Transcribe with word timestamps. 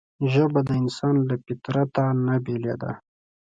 ژبه 0.31 0.59
د 0.67 0.71
انسان 0.81 1.15
له 1.29 1.35
فطرته 1.45 2.03
نه 2.25 2.35
بېله 2.45 2.75
ده 2.81 2.91